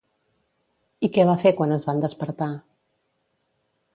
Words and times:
I 1.07 1.09
què 1.17 1.25
va 1.31 1.35
fer 1.43 1.51
quan 1.59 1.75
es 1.77 1.85
van 1.91 2.01
despertar? 2.05 2.47